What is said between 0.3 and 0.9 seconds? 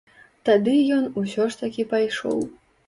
Тады